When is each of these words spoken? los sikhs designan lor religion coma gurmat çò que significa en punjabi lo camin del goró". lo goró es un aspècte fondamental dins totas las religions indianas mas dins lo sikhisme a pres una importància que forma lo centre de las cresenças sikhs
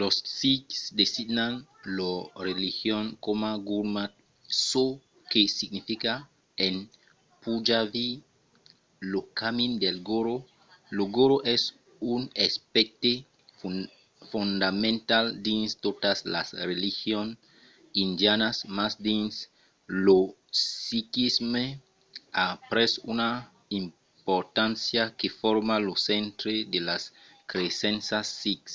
los 0.00 0.16
sikhs 0.38 0.80
designan 1.00 1.52
lor 1.96 2.20
religion 2.48 3.04
coma 3.24 3.52
gurmat 3.68 4.12
çò 4.68 4.84
que 5.30 5.42
significa 5.58 6.14
en 6.66 6.74
punjabi 7.42 8.08
lo 9.10 9.20
camin 9.38 9.72
del 9.82 9.98
goró". 10.08 10.36
lo 10.96 11.04
goró 11.16 11.36
es 11.54 11.62
un 12.14 12.22
aspècte 12.48 13.12
fondamental 14.32 15.26
dins 15.46 15.70
totas 15.84 16.18
las 16.34 16.48
religions 16.70 17.32
indianas 18.04 18.56
mas 18.76 18.92
dins 19.06 19.34
lo 20.06 20.18
sikhisme 20.86 21.64
a 22.44 22.46
pres 22.70 22.92
una 23.12 23.30
importància 23.82 25.02
que 25.18 25.28
forma 25.40 25.74
lo 25.86 25.94
centre 26.08 26.54
de 26.72 26.80
las 26.88 27.02
cresenças 27.52 28.26
sikhs 28.42 28.74